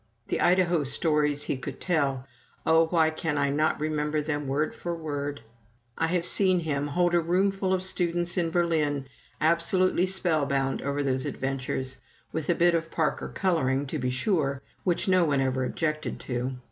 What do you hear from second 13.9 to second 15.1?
be sure, which